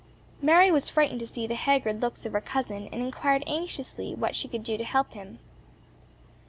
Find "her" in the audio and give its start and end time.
2.33-2.41